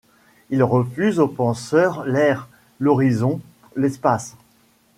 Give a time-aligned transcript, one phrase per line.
[0.49, 2.47] Il refuse aux penseurs l'air,
[2.79, 3.39] l'horizon,
[3.75, 4.35] l'espace